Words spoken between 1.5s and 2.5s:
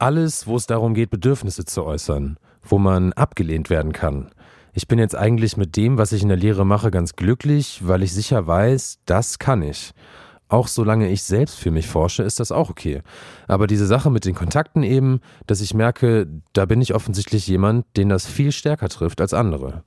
zu äußern,